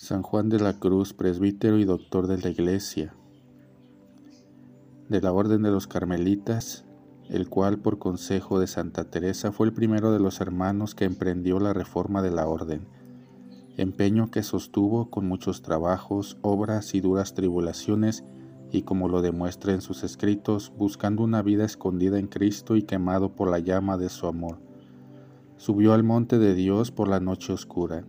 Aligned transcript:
San 0.00 0.22
Juan 0.22 0.48
de 0.48 0.60
la 0.60 0.74
Cruz, 0.74 1.12
presbítero 1.12 1.76
y 1.76 1.84
doctor 1.84 2.28
de 2.28 2.38
la 2.38 2.50
Iglesia, 2.50 3.16
de 5.08 5.20
la 5.20 5.32
Orden 5.32 5.64
de 5.64 5.72
los 5.72 5.88
Carmelitas, 5.88 6.84
el 7.28 7.48
cual 7.48 7.80
por 7.80 7.98
consejo 7.98 8.60
de 8.60 8.68
Santa 8.68 9.10
Teresa 9.10 9.50
fue 9.50 9.66
el 9.66 9.72
primero 9.72 10.12
de 10.12 10.20
los 10.20 10.40
hermanos 10.40 10.94
que 10.94 11.04
emprendió 11.04 11.58
la 11.58 11.72
reforma 11.72 12.22
de 12.22 12.30
la 12.30 12.46
Orden, 12.46 12.86
empeño 13.76 14.30
que 14.30 14.44
sostuvo 14.44 15.10
con 15.10 15.26
muchos 15.26 15.62
trabajos, 15.62 16.38
obras 16.42 16.94
y 16.94 17.00
duras 17.00 17.34
tribulaciones, 17.34 18.22
y 18.70 18.82
como 18.82 19.08
lo 19.08 19.20
demuestra 19.20 19.72
en 19.72 19.80
sus 19.80 20.04
escritos, 20.04 20.72
buscando 20.78 21.24
una 21.24 21.42
vida 21.42 21.64
escondida 21.64 22.20
en 22.20 22.28
Cristo 22.28 22.76
y 22.76 22.84
quemado 22.84 23.34
por 23.34 23.50
la 23.50 23.58
llama 23.58 23.98
de 23.98 24.10
su 24.10 24.28
amor. 24.28 24.60
Subió 25.56 25.92
al 25.92 26.04
monte 26.04 26.38
de 26.38 26.54
Dios 26.54 26.92
por 26.92 27.08
la 27.08 27.18
noche 27.18 27.52
oscura, 27.52 28.04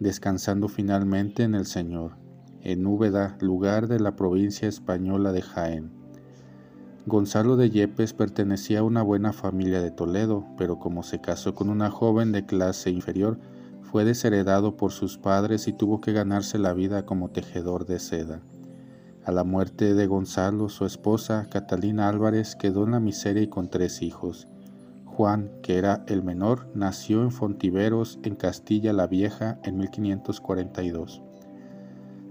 descansando 0.00 0.68
finalmente 0.68 1.42
en 1.42 1.54
el 1.54 1.66
Señor, 1.66 2.16
en 2.62 2.86
Úbeda, 2.86 3.36
lugar 3.40 3.88
de 3.88 4.00
la 4.00 4.16
provincia 4.16 4.68
española 4.68 5.32
de 5.32 5.42
Jaén. 5.42 5.92
Gonzalo 7.06 7.56
de 7.56 7.68
Yepes 7.68 8.14
pertenecía 8.14 8.80
a 8.80 8.82
una 8.82 9.02
buena 9.02 9.32
familia 9.32 9.82
de 9.82 9.90
Toledo, 9.90 10.46
pero 10.56 10.78
como 10.78 11.02
se 11.02 11.20
casó 11.20 11.54
con 11.54 11.68
una 11.68 11.90
joven 11.90 12.32
de 12.32 12.46
clase 12.46 12.90
inferior, 12.90 13.38
fue 13.82 14.04
desheredado 14.04 14.76
por 14.76 14.90
sus 14.90 15.18
padres 15.18 15.68
y 15.68 15.72
tuvo 15.72 16.00
que 16.00 16.12
ganarse 16.12 16.58
la 16.58 16.72
vida 16.72 17.04
como 17.04 17.30
tejedor 17.30 17.84
de 17.84 18.00
seda. 18.00 18.40
A 19.24 19.32
la 19.32 19.44
muerte 19.44 19.94
de 19.94 20.06
Gonzalo, 20.06 20.68
su 20.68 20.84
esposa, 20.86 21.46
Catalina 21.50 22.08
Álvarez, 22.08 22.56
quedó 22.56 22.84
en 22.84 22.92
la 22.92 23.00
miseria 23.00 23.42
y 23.42 23.48
con 23.48 23.68
tres 23.68 24.02
hijos. 24.02 24.48
Juan, 25.16 25.48
que 25.62 25.78
era 25.78 26.04
el 26.08 26.24
menor, 26.24 26.66
nació 26.74 27.22
en 27.22 27.30
Fontiveros, 27.30 28.18
en 28.24 28.34
Castilla 28.34 28.92
la 28.92 29.06
Vieja, 29.06 29.60
en 29.62 29.78
1542. 29.78 31.22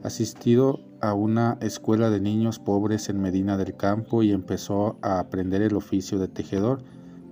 Asistido 0.04 0.82
a 1.00 1.14
una 1.14 1.58
escuela 1.62 2.10
de 2.10 2.20
niños 2.20 2.60
pobres 2.60 3.08
en 3.08 3.22
Medina 3.22 3.56
del 3.56 3.78
Campo 3.78 4.22
y 4.22 4.34
empezó 4.34 4.98
a 5.02 5.20
aprender 5.20 5.62
el 5.62 5.78
oficio 5.78 6.20
de 6.20 6.28
tejedor, 6.28 6.84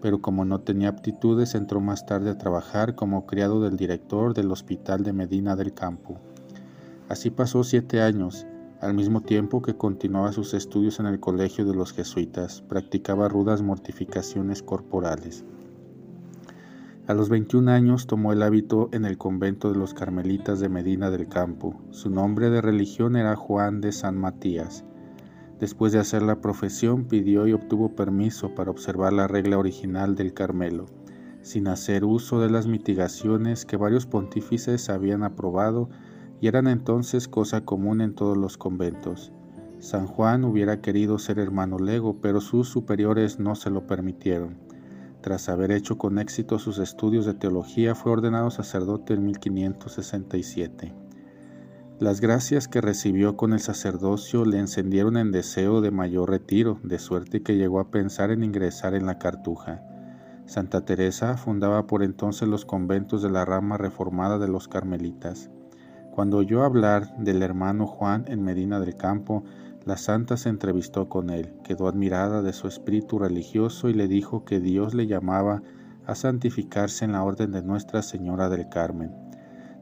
pero 0.02 0.21
como 0.21 0.45
no 0.45 0.61
tenía 0.61 0.88
aptitudes 0.88 1.53
entró 1.53 1.81
más 1.81 2.05
tarde 2.05 2.30
a 2.30 2.38
trabajar 2.38 2.95
como 2.95 3.25
criado 3.25 3.61
del 3.61 3.75
director 3.75 4.33
del 4.33 4.52
hospital 4.52 5.03
de 5.03 5.11
Medina 5.11 5.58
del 5.58 5.73
Campo. 5.73 6.17
Así 7.09 7.30
pasó 7.30 7.65
siete 7.65 8.02
años 8.02 8.47
al 8.81 8.95
mismo 8.95 9.21
tiempo 9.21 9.61
que 9.61 9.77
continuaba 9.77 10.31
sus 10.31 10.55
estudios 10.55 10.99
en 10.99 11.05
el 11.05 11.19
colegio 11.19 11.65
de 11.65 11.75
los 11.75 11.93
jesuitas, 11.93 12.63
practicaba 12.63 13.29
rudas 13.29 13.61
mortificaciones 13.61 14.63
corporales. 14.63 15.45
A 17.05 17.13
los 17.13 17.29
21 17.29 17.69
años 17.69 18.07
tomó 18.07 18.33
el 18.33 18.41
hábito 18.41 18.89
en 18.91 19.05
el 19.05 19.19
convento 19.19 19.71
de 19.71 19.77
los 19.77 19.93
carmelitas 19.93 20.59
de 20.59 20.69
Medina 20.69 21.11
del 21.11 21.27
Campo. 21.27 21.79
Su 21.91 22.09
nombre 22.09 22.49
de 22.49 22.59
religión 22.59 23.15
era 23.15 23.35
Juan 23.35 23.81
de 23.81 23.91
San 23.91 24.17
Matías. 24.17 24.83
Después 25.59 25.93
de 25.93 25.99
hacer 25.99 26.23
la 26.23 26.41
profesión, 26.41 27.05
pidió 27.05 27.45
y 27.45 27.53
obtuvo 27.53 27.95
permiso 27.95 28.55
para 28.55 28.71
observar 28.71 29.13
la 29.13 29.27
regla 29.27 29.59
original 29.59 30.15
del 30.15 30.33
Carmelo, 30.33 30.87
sin 31.43 31.67
hacer 31.67 32.03
uso 32.03 32.41
de 32.41 32.49
las 32.49 32.65
mitigaciones 32.65 33.63
que 33.63 33.77
varios 33.77 34.07
pontífices 34.07 34.89
habían 34.89 35.21
aprobado 35.21 35.87
y 36.42 36.47
eran 36.47 36.67
entonces 36.67 37.28
cosa 37.28 37.64
común 37.64 38.02
en 38.02 38.16
todos 38.16 38.36
los 38.36 38.58
conventos. 38.58 39.31
San 39.80 40.08
Juan 40.08 40.44
hubiera 40.44 40.81
querido 40.81 41.17
ser 41.20 41.39
hermano 41.39 41.80
lego, 41.80 42.20
pero 42.20 42.42
sus 42.42 42.67
superiores 42.67 43.39
no 43.39 43.56
se 43.56 43.70
lo 43.70 43.88
permitieron. 43.88 44.58
Tras 45.22 45.50
haber 45.50 45.72
hecho 45.72 46.00
con 46.00 46.17
éxito 46.17 46.58
sus 46.58 46.80
estudios 46.80 47.25
de 47.28 47.36
teología, 47.36 47.94
fue 47.94 48.11
ordenado 48.11 48.50
sacerdote 48.50 49.14
en 49.14 49.25
1567. 49.25 50.94
Las 52.00 52.20
gracias 52.22 52.67
que 52.67 52.81
recibió 52.81 53.38
con 53.38 53.53
el 53.53 53.59
sacerdocio 53.59 54.44
le 54.44 54.58
encendieron 54.58 55.17
en 55.17 55.31
deseo 55.31 55.81
de 55.81 55.92
mayor 55.92 56.31
retiro, 56.31 56.80
de 56.83 56.98
suerte 56.98 57.44
que 57.44 57.58
llegó 57.58 57.80
a 57.80 57.92
pensar 57.92 58.32
en 58.32 58.44
ingresar 58.44 58.95
en 58.95 59.05
la 59.05 59.20
cartuja. 59.20 59.83
Santa 60.48 60.83
Teresa 60.86 61.38
fundaba 61.38 61.86
por 61.86 62.02
entonces 62.02 62.48
los 62.48 62.65
conventos 62.65 63.21
de 63.21 63.30
la 63.30 63.45
rama 63.45 63.77
reformada 63.77 64.39
de 64.39 64.48
los 64.48 64.67
carmelitas. 64.67 65.52
Cuando 66.11 66.38
oyó 66.38 66.64
hablar 66.64 67.16
del 67.17 67.42
hermano 67.42 67.88
Juan 67.88 68.26
en 68.27 68.44
Medina 68.44 68.82
del 68.82 68.98
Campo, 68.98 69.44
la 69.86 69.95
santa 69.95 70.36
se 70.36 70.49
entrevistó 70.49 71.08
con 71.08 71.30
él, 71.30 71.54
quedó 71.64 71.88
admirada 71.88 72.42
de 72.42 72.52
su 72.52 72.67
espíritu 72.67 73.17
religioso 73.17 73.88
y 73.88 73.94
le 73.94 74.10
dijo 74.10 74.44
que 74.44 74.60
Dios 74.60 74.94
le 74.94 75.08
llamaba 75.08 75.64
a 76.05 76.14
santificarse 76.16 77.05
en 77.05 77.14
la 77.14 77.23
orden 77.23 77.52
de 77.52 77.64
Nuestra 77.64 78.02
Señora 78.02 78.50
del 78.50 78.67
Carmen. 78.67 79.11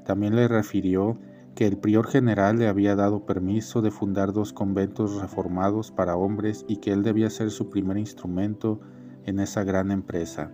También 0.06 0.36
le 0.36 0.48
refirió 0.48 1.18
que 1.56 1.66
el 1.66 1.78
prior 1.78 2.08
general 2.08 2.60
le 2.60 2.68
había 2.68 2.96
dado 2.96 3.26
permiso 3.26 3.82
de 3.82 3.92
fundar 3.92 4.32
dos 4.32 4.54
conventos 4.54 5.20
reformados 5.20 5.92
para 5.92 6.16
hombres 6.16 6.64
y 6.68 6.78
que 6.78 6.92
él 6.92 7.02
debía 7.04 7.30
ser 7.30 7.50
su 7.50 7.70
primer 7.70 7.98
instrumento 7.98 8.80
en 9.26 9.40
esa 9.40 9.64
gran 9.64 9.92
empresa. 9.92 10.52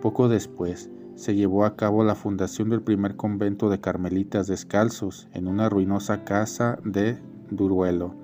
Poco 0.00 0.28
después, 0.28 0.90
se 1.14 1.34
llevó 1.34 1.64
a 1.64 1.76
cabo 1.76 2.02
la 2.02 2.14
fundación 2.14 2.70
del 2.70 2.82
primer 2.82 3.16
convento 3.16 3.70
de 3.70 3.80
carmelitas 3.80 4.46
descalzos 4.46 5.28
en 5.32 5.46
una 5.46 5.68
ruinosa 5.68 6.24
casa 6.24 6.78
de 6.84 7.18
Duruelo. 7.50 8.14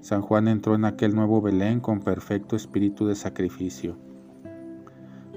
San 0.00 0.22
Juan 0.22 0.48
entró 0.48 0.74
en 0.74 0.84
aquel 0.84 1.14
nuevo 1.14 1.40
Belén 1.42 1.80
con 1.80 2.00
perfecto 2.00 2.56
espíritu 2.56 3.06
de 3.06 3.14
sacrificio. 3.14 3.96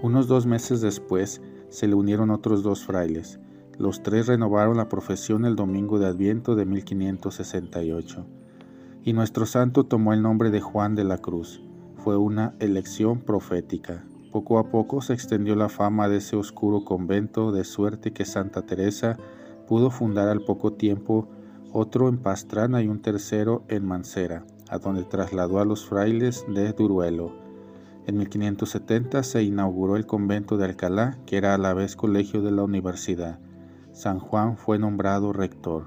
Unos 0.01 0.27
dos 0.27 0.45
meses 0.45 0.81
después 0.81 1.41
se 1.69 1.87
le 1.87 1.95
unieron 1.95 2.31
otros 2.31 2.63
dos 2.63 2.85
frailes. 2.85 3.39
Los 3.77 4.01
tres 4.01 4.27
renovaron 4.27 4.77
la 4.77 4.87
profesión 4.87 5.45
el 5.45 5.55
domingo 5.55 5.99
de 5.99 6.07
Adviento 6.07 6.55
de 6.55 6.65
1568. 6.65 8.25
Y 9.03 9.13
nuestro 9.13 9.45
santo 9.45 9.83
tomó 9.83 10.13
el 10.13 10.21
nombre 10.21 10.49
de 10.49 10.61
Juan 10.61 10.95
de 10.95 11.03
la 11.03 11.17
Cruz. 11.17 11.61
Fue 11.97 12.17
una 12.17 12.55
elección 12.59 13.19
profética. 13.19 14.05
Poco 14.35 14.59
a 14.59 14.69
poco 14.69 15.01
se 15.01 15.13
extendió 15.13 15.55
la 15.55 15.69
fama 15.69 16.09
de 16.09 16.17
ese 16.17 16.35
oscuro 16.35 16.83
convento, 16.83 17.53
de 17.53 17.63
suerte 17.63 18.11
que 18.11 18.25
Santa 18.25 18.63
Teresa 18.63 19.15
pudo 19.65 19.91
fundar 19.91 20.27
al 20.27 20.41
poco 20.41 20.73
tiempo 20.73 21.29
otro 21.71 22.09
en 22.09 22.17
Pastrana 22.17 22.81
y 22.81 22.89
un 22.89 23.01
tercero 23.01 23.63
en 23.69 23.85
Mancera, 23.85 24.45
a 24.67 24.77
donde 24.77 25.05
trasladó 25.05 25.59
a 25.59 25.63
los 25.63 25.85
frailes 25.85 26.43
de 26.53 26.73
Duruelo. 26.73 27.31
En 28.07 28.17
1570 28.17 29.23
se 29.23 29.41
inauguró 29.41 29.95
el 29.95 30.05
convento 30.05 30.57
de 30.57 30.65
Alcalá, 30.65 31.17
que 31.25 31.37
era 31.37 31.53
a 31.53 31.57
la 31.57 31.73
vez 31.73 31.95
colegio 31.95 32.41
de 32.41 32.51
la 32.51 32.63
universidad. 32.63 33.39
San 33.93 34.19
Juan 34.19 34.57
fue 34.57 34.77
nombrado 34.77 35.31
rector. 35.31 35.85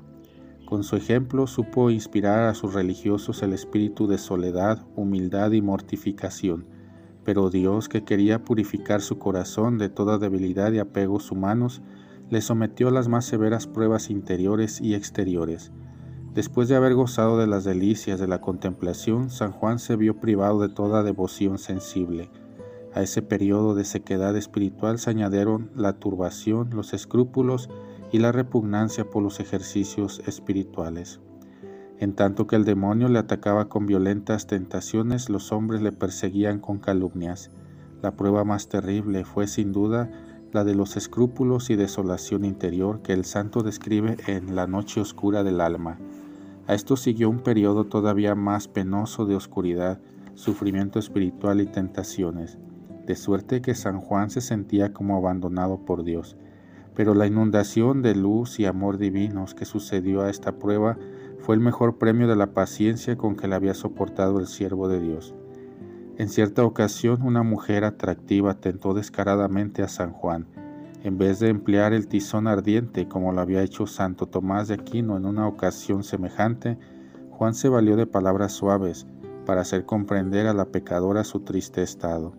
Con 0.64 0.84
su 0.84 0.96
ejemplo 0.96 1.46
supo 1.46 1.90
inspirar 1.90 2.48
a 2.48 2.54
sus 2.54 2.72
religiosos 2.72 3.42
el 3.42 3.52
espíritu 3.52 4.06
de 4.06 4.16
soledad, 4.16 4.86
humildad 4.96 5.52
y 5.52 5.60
mortificación 5.60 6.77
pero 7.28 7.50
Dios, 7.50 7.90
que 7.90 8.04
quería 8.04 8.42
purificar 8.42 9.02
su 9.02 9.18
corazón 9.18 9.76
de 9.76 9.90
toda 9.90 10.16
debilidad 10.16 10.72
y 10.72 10.78
apegos 10.78 11.30
humanos, 11.30 11.82
le 12.30 12.40
sometió 12.40 12.88
a 12.88 12.90
las 12.90 13.08
más 13.08 13.26
severas 13.26 13.66
pruebas 13.66 14.08
interiores 14.08 14.80
y 14.80 14.94
exteriores. 14.94 15.70
Después 16.32 16.70
de 16.70 16.76
haber 16.76 16.94
gozado 16.94 17.36
de 17.36 17.46
las 17.46 17.64
delicias 17.64 18.18
de 18.18 18.28
la 18.28 18.40
contemplación, 18.40 19.28
San 19.28 19.52
Juan 19.52 19.78
se 19.78 19.94
vio 19.96 20.18
privado 20.20 20.62
de 20.62 20.70
toda 20.70 21.02
devoción 21.02 21.58
sensible. 21.58 22.30
A 22.94 23.02
ese 23.02 23.20
periodo 23.20 23.74
de 23.74 23.84
sequedad 23.84 24.34
espiritual 24.34 24.98
se 24.98 25.10
añadieron 25.10 25.70
la 25.76 25.98
turbación, 25.98 26.70
los 26.70 26.94
escrúpulos 26.94 27.68
y 28.10 28.20
la 28.20 28.32
repugnancia 28.32 29.04
por 29.04 29.22
los 29.22 29.38
ejercicios 29.38 30.22
espirituales. 30.26 31.20
En 32.00 32.14
tanto 32.14 32.46
que 32.46 32.54
el 32.54 32.64
demonio 32.64 33.08
le 33.08 33.18
atacaba 33.18 33.68
con 33.68 33.86
violentas 33.86 34.46
tentaciones, 34.46 35.28
los 35.28 35.50
hombres 35.50 35.82
le 35.82 35.90
perseguían 35.90 36.60
con 36.60 36.78
calumnias. 36.78 37.50
La 38.02 38.12
prueba 38.12 38.44
más 38.44 38.68
terrible 38.68 39.24
fue 39.24 39.48
sin 39.48 39.72
duda 39.72 40.08
la 40.52 40.62
de 40.62 40.76
los 40.76 40.96
escrúpulos 40.96 41.70
y 41.70 41.76
desolación 41.76 42.44
interior 42.44 43.02
que 43.02 43.12
el 43.12 43.24
santo 43.24 43.62
describe 43.62 44.16
en 44.28 44.54
la 44.54 44.68
noche 44.68 45.00
oscura 45.00 45.42
del 45.42 45.60
alma. 45.60 45.98
A 46.68 46.74
esto 46.74 46.96
siguió 46.96 47.28
un 47.28 47.40
periodo 47.40 47.84
todavía 47.84 48.36
más 48.36 48.68
penoso 48.68 49.26
de 49.26 49.34
oscuridad, 49.34 50.00
sufrimiento 50.34 51.00
espiritual 51.00 51.60
y 51.60 51.66
tentaciones, 51.66 52.58
de 53.06 53.16
suerte 53.16 53.60
que 53.60 53.74
San 53.74 54.00
Juan 54.00 54.30
se 54.30 54.40
sentía 54.40 54.92
como 54.92 55.16
abandonado 55.16 55.84
por 55.84 56.04
Dios. 56.04 56.36
Pero 56.94 57.14
la 57.14 57.26
inundación 57.26 58.02
de 58.02 58.14
luz 58.14 58.60
y 58.60 58.66
amor 58.66 58.98
divinos 58.98 59.54
que 59.54 59.64
sucedió 59.64 60.22
a 60.22 60.30
esta 60.30 60.58
prueba 60.58 60.96
fue 61.38 61.54
el 61.54 61.60
mejor 61.60 61.98
premio 61.98 62.28
de 62.28 62.36
la 62.36 62.52
paciencia 62.52 63.16
con 63.16 63.36
que 63.36 63.48
le 63.48 63.54
había 63.54 63.74
soportado 63.74 64.38
el 64.40 64.46
siervo 64.46 64.88
de 64.88 65.00
Dios. 65.00 65.34
En 66.16 66.28
cierta 66.28 66.64
ocasión 66.64 67.22
una 67.22 67.42
mujer 67.42 67.84
atractiva 67.84 68.54
tentó 68.54 68.92
descaradamente 68.92 69.82
a 69.82 69.88
San 69.88 70.12
Juan. 70.12 70.46
En 71.04 71.16
vez 71.16 71.38
de 71.38 71.48
emplear 71.48 71.92
el 71.92 72.08
tizón 72.08 72.48
ardiente 72.48 73.06
como 73.06 73.32
lo 73.32 73.40
había 73.40 73.62
hecho 73.62 73.86
Santo 73.86 74.26
Tomás 74.26 74.68
de 74.68 74.74
Aquino 74.74 75.16
en 75.16 75.26
una 75.26 75.46
ocasión 75.46 76.02
semejante, 76.02 76.76
Juan 77.30 77.54
se 77.54 77.68
valió 77.68 77.96
de 77.96 78.06
palabras 78.06 78.52
suaves 78.52 79.06
para 79.46 79.60
hacer 79.60 79.84
comprender 79.84 80.48
a 80.48 80.54
la 80.54 80.66
pecadora 80.66 81.22
su 81.22 81.40
triste 81.40 81.82
estado. 81.82 82.32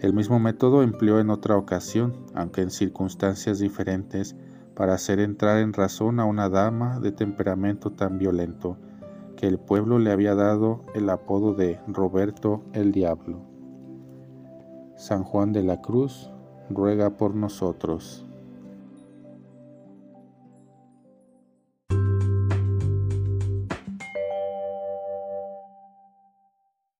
El 0.00 0.12
mismo 0.12 0.40
método 0.40 0.82
empleó 0.82 1.20
en 1.20 1.30
otra 1.30 1.56
ocasión, 1.56 2.26
aunque 2.34 2.60
en 2.60 2.70
circunstancias 2.70 3.60
diferentes, 3.60 4.36
para 4.76 4.92
hacer 4.92 5.20
entrar 5.20 5.58
en 5.58 5.72
razón 5.72 6.20
a 6.20 6.26
una 6.26 6.50
dama 6.50 7.00
de 7.00 7.10
temperamento 7.10 7.92
tan 7.92 8.18
violento, 8.18 8.76
que 9.34 9.46
el 9.46 9.58
pueblo 9.58 9.98
le 9.98 10.12
había 10.12 10.34
dado 10.34 10.84
el 10.94 11.08
apodo 11.08 11.54
de 11.54 11.80
Roberto 11.88 12.62
el 12.74 12.92
Diablo. 12.92 13.40
San 14.96 15.24
Juan 15.24 15.52
de 15.52 15.62
la 15.62 15.80
Cruz 15.80 16.30
ruega 16.68 17.16
por 17.16 17.34
nosotros. 17.34 18.25